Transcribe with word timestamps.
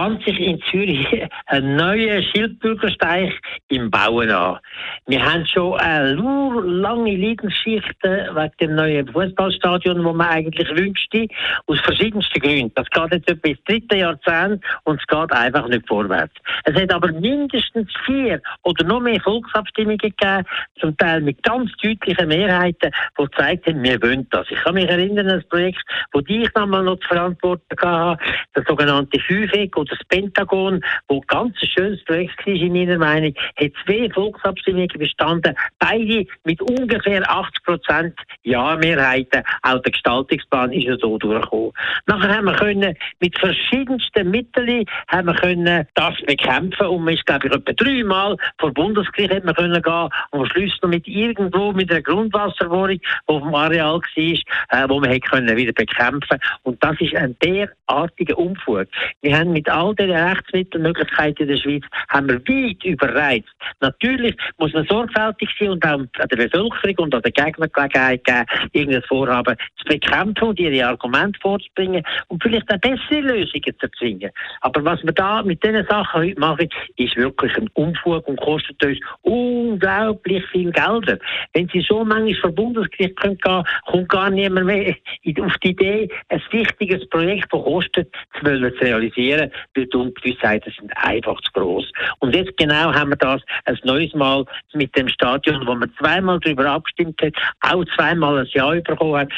bahnt 0.00 0.24
sich 0.24 0.40
in 0.40 0.58
Zürich 0.70 1.06
ein 1.46 1.76
neuer 1.76 2.22
Schildbürgersteig 2.22 3.34
im 3.68 3.90
Bauen 3.90 4.30
an. 4.30 4.58
Wir 5.06 5.22
haben 5.22 5.44
schon 5.44 5.78
eine 5.78 6.14
lange 6.14 7.16
Leidensgeschichte 7.16 8.30
wegen 8.32 8.52
dem 8.62 8.76
neuen 8.76 9.08
Fußballstadion, 9.08 10.02
das 10.02 10.14
man 10.14 10.26
eigentlich 10.26 10.68
wünschte, 10.74 11.26
aus 11.66 11.78
verschiedensten 11.80 12.40
Gründen. 12.40 12.72
Das 12.76 12.88
geht 12.88 13.12
jetzt 13.12 13.28
etwa 13.28 13.48
ins 13.48 13.64
dritte 13.64 13.96
Jahrzehnt 13.98 14.64
und 14.84 15.00
es 15.00 15.06
geht 15.06 15.32
einfach 15.32 15.68
nicht 15.68 15.86
vorwärts. 15.86 16.34
Es 16.64 16.74
hat 16.80 16.94
aber 16.94 17.12
mindestens 17.12 17.92
vier 18.06 18.40
oder 18.62 18.84
noch 18.86 19.00
mehr 19.00 19.20
Volksabstimmungen 19.20 19.98
gegeben, 19.98 20.46
zum 20.80 20.96
Teil 20.96 21.20
mit 21.20 21.42
ganz 21.42 21.70
deutlichen 21.82 22.28
Mehrheiten, 22.28 22.90
die 23.18 23.24
gezeigt 23.24 23.66
haben, 23.66 23.82
wir 23.82 24.00
wollen 24.00 24.26
das. 24.30 24.46
Ich 24.48 24.60
kann 24.60 24.74
mich 24.74 24.88
erinnern 24.88 25.28
an 25.28 25.40
das 25.40 25.48
Projekt, 25.50 25.82
das 26.12 26.22
ich 26.26 26.48
damals 26.54 26.86
noch 26.86 27.00
zu 27.00 27.08
verantworten 27.08 27.76
hatte, 27.82 28.22
das 28.54 28.64
sogenannte 28.66 29.20
FÜFEG 29.20 29.76
oder 29.76 29.89
das 29.90 29.98
Pentagon, 30.08 30.80
wo 31.08 31.20
ganz 31.26 31.56
schönes 31.58 32.02
Projekt 32.04 32.46
war, 32.46 32.54
in 32.54 32.72
meiner 32.72 32.98
Meinung, 32.98 33.34
hat 33.56 33.72
zwei 33.84 34.08
Volksabstimmungen 34.10 34.88
bestanden, 34.98 35.54
beide 35.78 36.26
mit 36.44 36.60
ungefähr 36.62 37.28
80 37.28 37.62
Prozent 37.64 38.14
Ja-Mehrheiten. 38.42 39.42
Auch 39.62 39.82
der 39.82 39.92
Gestaltungsplan 39.92 40.72
ist 40.72 40.84
ja 40.84 40.96
so 40.96 41.18
durchgekommen. 41.18 41.72
Nachher 42.06 42.36
haben 42.36 42.46
wir 42.46 42.54
können 42.54 42.96
mit 43.20 43.38
verschiedensten 43.38 44.30
Mitteln 44.30 44.84
haben 45.08 45.26
wir 45.26 45.34
können 45.34 45.86
das 45.94 46.14
bekämpfen 46.26 46.86
und 46.86 47.04
man 47.04 47.14
ist, 47.14 47.26
glaube 47.26 47.46
ich, 47.46 47.52
etwa 47.52 47.72
dreimal 47.72 48.36
vor 48.58 48.72
Bundesgericht 48.72 49.34
hat 49.34 49.44
man 49.44 49.54
können 49.54 49.82
gehen 49.82 50.08
und 50.30 50.40
am 50.40 50.46
Schluss 50.46 50.76
noch 50.82 50.90
mit 50.90 51.06
irgendwo 51.06 51.72
mit 51.72 51.90
einer 51.90 52.02
Grundwasserbohrung, 52.02 52.98
die 52.98 53.02
auf 53.26 53.42
dem 53.42 53.54
Areal 53.54 54.00
war, 54.00 54.84
äh, 54.84 54.88
wo 54.88 55.00
man 55.00 55.20
können 55.20 55.56
wieder 55.56 55.72
bekämpfen 55.72 56.38
und 56.62 56.82
das 56.82 57.00
ist 57.00 57.14
ein 57.14 57.36
derartiger 57.42 58.38
Unfug. 58.38 58.86
Wir 59.22 59.38
haben 59.38 59.52
mit 59.52 59.68
all 59.70 59.94
den 59.94 60.10
Rechtsmittelmöglichkeiten 60.10 61.48
in 61.48 61.48
der 61.48 61.62
Schweiz 61.62 61.84
haben 62.08 62.28
wir 62.28 62.40
weit 62.40 62.84
überreizt. 62.84 63.48
Natürlich 63.80 64.36
muss 64.58 64.72
man 64.72 64.84
sorgfältig 64.86 65.48
sein 65.58 65.70
und 65.70 65.84
auch 65.84 66.00
an 66.00 66.08
der 66.30 66.36
Bevölkerung 66.36 66.94
und 66.98 67.14
an 67.14 67.22
den 67.22 67.32
Gegnern 67.32 67.70
Gelegenheit 67.72 68.24
geben, 68.24 68.46
irgendein 68.72 69.02
Vorhaben 69.02 69.56
zu 69.78 69.84
bekämpfen 69.86 70.48
und 70.48 70.60
ihre 70.60 70.86
Argumente 70.86 71.38
vorzubringen 71.40 72.04
und 72.28 72.42
vielleicht 72.42 72.72
auch 72.72 72.78
bessere 72.78 73.20
Lösungen 73.20 73.74
zu 73.78 73.86
erzwingen. 73.86 74.30
Aber 74.60 74.84
was 74.84 75.02
wir 75.02 75.12
da 75.12 75.42
mit 75.42 75.62
diesen 75.62 75.86
Sachen 75.86 76.20
heute 76.20 76.40
machen, 76.40 76.68
ist 76.96 77.16
wirklich 77.16 77.56
ein 77.56 77.68
Unfug 77.74 78.26
und 78.28 78.40
kostet 78.40 78.84
uns 78.84 78.98
unglaublich 79.22 80.44
viel 80.46 80.70
Geld. 80.72 81.20
Wenn 81.52 81.68
Sie 81.68 81.80
so 81.80 82.04
manchmal 82.04 82.34
vor 82.40 82.52
Bundesgericht 82.52 83.16
gehen 83.20 83.38
können, 83.38 83.64
kommt 83.86 84.08
gar 84.08 84.30
niemand 84.30 84.66
mehr 84.66 84.94
auf 85.40 85.56
die 85.62 85.70
Idee, 85.70 86.08
ein 86.28 86.42
wichtiges 86.50 87.08
Projekt, 87.08 87.52
das 87.52 87.62
kostet, 87.62 88.14
zu 88.38 88.44
realisieren, 88.46 89.50
weil 89.74 89.86
die 89.86 89.96
Ungewissheiten 89.96 90.72
sind 90.78 90.92
einfach 90.96 91.40
zu 91.42 91.52
groß. 91.52 91.90
Und 92.18 92.34
jetzt 92.34 92.56
genau 92.56 92.92
haben 92.92 93.10
wir 93.10 93.16
das 93.16 93.42
ein 93.64 93.78
neues 93.84 94.14
Mal 94.14 94.44
mit 94.72 94.96
dem 94.96 95.08
Stadion, 95.08 95.66
wo 95.66 95.74
man 95.74 95.92
zweimal 95.98 96.40
darüber 96.40 96.66
abgestimmt 96.66 97.20
hat, 97.22 97.34
auch 97.60 97.84
zweimal 97.96 98.38
ein 98.38 98.46
Ja 98.52 98.70
bekommen 98.70 99.20
hat 99.20 99.32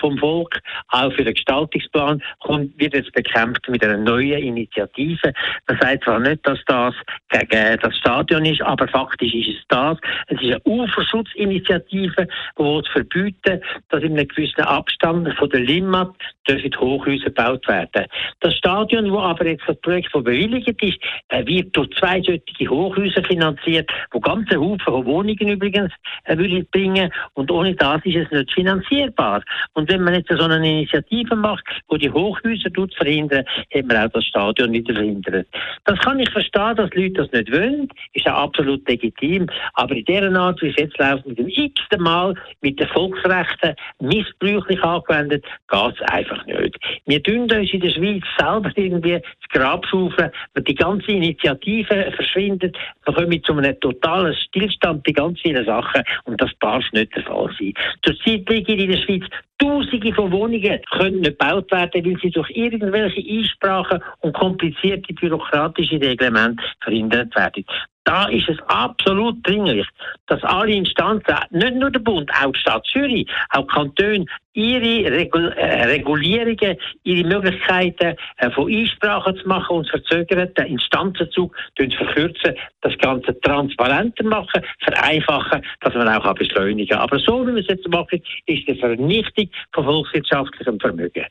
vom 0.00 0.18
Volk, 0.18 0.60
auch 0.88 1.12
für 1.12 1.24
den 1.24 1.34
Gestaltungsplan, 1.34 2.22
kommt, 2.40 2.78
wird 2.78 2.94
jetzt 2.94 3.12
bekämpft 3.12 3.68
mit 3.68 3.84
einer 3.84 3.96
neuen 3.96 4.42
Initiative. 4.42 5.32
Man 5.68 5.78
sagt 5.80 6.04
zwar 6.04 6.18
nicht, 6.20 6.46
dass 6.46 6.58
das 6.66 6.94
gegen 7.30 7.78
das 7.80 7.96
Stadion 7.96 8.44
ist, 8.44 8.62
aber 8.62 8.88
faktisch 8.88 9.34
ist 9.34 9.48
es 9.48 9.64
das. 9.68 9.98
Es 10.28 10.40
ist 10.40 10.52
eine 10.52 10.60
Uferschutzinitiative, 10.64 12.28
die 12.58 12.82
verbieten, 12.92 13.60
dass 13.88 14.02
in 14.02 14.12
einem 14.12 14.28
gewissen 14.28 14.62
Abstand 14.62 15.32
von 15.34 15.50
der 15.50 15.60
Limmat 15.60 16.14
dürfen 16.48 16.80
Hochhäuser 16.80 17.26
gebaut 17.26 17.66
werden. 17.68 18.06
Das 18.40 18.54
Stadion, 18.54 19.10
wo 19.10 19.18
aber 19.18 19.46
jetzt 19.46 19.64
das 19.66 19.80
Projekt 19.80 20.10
von 20.10 20.24
bewilligt 20.24 20.82
ist, 20.82 20.98
äh, 21.28 21.46
wird 21.46 21.76
durch 21.76 21.90
zwei 21.98 22.20
solche 22.22 22.70
Hochhäuser 22.70 23.22
finanziert, 23.24 23.90
wo 24.10 24.20
ganze 24.20 24.56
Haufen 24.56 25.06
Wohnungen 25.06 25.48
übrigens 25.48 25.92
äh, 26.24 26.36
bringen 26.72 27.10
und 27.34 27.50
ohne 27.50 27.74
das 27.74 28.00
ist 28.04 28.16
es 28.16 28.30
nicht 28.30 28.52
finanzierbar. 28.52 29.42
Und 29.74 29.90
wenn 29.90 30.02
man 30.02 30.14
jetzt 30.14 30.30
so 30.30 30.44
eine 30.44 30.56
Initiative 30.56 31.36
macht, 31.36 31.64
wo 31.88 31.96
die 31.96 32.10
Hochhäuser 32.10 32.72
tut 32.72 32.94
verhindern, 32.94 33.44
hat 33.74 33.86
man 33.86 33.96
auch 33.96 34.12
das 34.12 34.24
Stadion 34.24 34.72
wieder 34.72 34.94
verhindert. 34.94 35.46
Das 35.84 35.98
kann 36.00 36.20
ich 36.20 36.30
verstehen, 36.30 36.76
dass 36.76 36.90
Leute 36.94 37.12
das 37.12 37.32
nicht 37.32 37.52
wollen, 37.52 37.88
ist 38.12 38.26
auch 38.26 38.44
absolut 38.44 38.88
legitim, 38.88 39.46
aber 39.74 39.94
in 39.94 40.04
der 40.04 40.32
Art, 40.34 40.60
wie 40.62 40.68
es 40.68 40.76
jetzt 40.76 40.98
läuft, 40.98 41.26
mit 41.26 41.38
dem 41.38 41.48
x-ten 41.48 42.02
Mal 42.02 42.34
mit 42.60 42.78
den 42.78 42.88
Volksrechten 42.88 43.74
missbräuchlich 44.00 44.82
angewendet, 44.82 45.44
geht 45.68 45.94
es 45.94 46.00
einfach 46.10 46.35
nicht. 46.46 46.76
Wir 47.06 47.22
tun 47.22 47.50
uns 47.50 47.72
in 47.72 47.80
der 47.80 47.90
Schweiz 47.90 48.24
selber 48.38 48.70
irgendwie 48.76 49.12
das 49.12 49.48
Grab 49.50 49.86
schaufeln, 49.86 50.30
die 50.56 50.74
ganze 50.74 51.12
Initiative 51.12 52.12
verschwindet, 52.14 52.76
dann 53.04 53.14
kommen 53.14 53.30
wir 53.30 53.42
zu 53.42 53.52
einem 53.54 53.78
totalen 53.80 54.34
Stillstand 54.34 55.02
bei 55.04 55.12
ganz 55.12 55.40
vielen 55.40 55.64
Sachen 55.64 56.02
und 56.24 56.40
das 56.40 56.50
darf 56.60 56.84
nicht 56.92 57.14
der 57.14 57.22
Fall 57.22 57.50
sein. 57.58 57.72
Zurzeit 58.02 58.48
liegen 58.48 58.78
in 58.78 58.90
der 58.90 58.98
Schweiz 58.98 59.24
Tausende 59.58 60.12
von 60.12 60.30
Wohnungen 60.32 60.80
können 60.90 61.20
nicht 61.20 61.38
gebaut 61.38 61.72
werden, 61.72 62.04
weil 62.04 62.18
sie 62.20 62.30
durch 62.30 62.50
irgendwelche 62.50 63.20
Einsprachen 63.26 64.02
und 64.20 64.34
komplizierte 64.34 65.14
bürokratische 65.14 65.98
Reglemente 65.98 66.62
verhindert 66.82 67.34
werden. 67.34 67.64
Da 68.06 68.26
ist 68.28 68.48
es 68.48 68.56
absolut 68.68 69.36
dringlich, 69.42 69.86
dass 70.28 70.42
alle 70.44 70.72
Instanzen, 70.72 71.34
nicht 71.50 71.74
nur 71.74 71.90
der 71.90 71.98
Bund, 71.98 72.30
auch 72.40 72.52
die 72.52 72.60
Stadt 72.60 72.86
Zürich, 72.86 73.28
auch 73.50 73.66
Kantone, 73.66 74.26
ihre 74.52 75.04
äh, 75.04 75.84
Regulierungen, 75.86 76.76
ihre 77.02 77.28
Möglichkeiten 77.28 78.16
äh, 78.36 78.50
von 78.52 78.72
Einsprachen 78.72 79.36
zu 79.36 79.48
machen 79.48 79.78
und 79.78 79.86
zu 79.86 79.98
verzögern, 79.98 80.48
den 80.56 80.66
Instanzenzug 80.66 81.52
verkürzen, 81.76 82.54
das 82.82 82.96
Ganze 82.98 83.38
transparenter 83.40 84.24
machen, 84.24 84.62
vereinfachen, 84.84 85.62
dass 85.80 85.94
man 85.94 86.08
auch 86.08 86.32
beschleunigen 86.34 86.88
kann. 86.88 87.00
Aber 87.00 87.18
so, 87.18 87.44
wie 87.44 87.54
wir 87.54 87.62
es 87.62 87.68
jetzt 87.68 87.88
machen, 87.88 88.22
ist 88.46 88.68
eine 88.68 88.78
Vernichtung 88.78 89.50
von 89.72 89.84
volkswirtschaftlichem 89.84 90.78
Vermögen. 90.78 91.26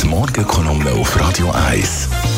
Die 0.00 0.06
Morgenkolumne 0.06 0.92
auf 0.92 1.20
Radio 1.20 1.50
1. 1.50 2.37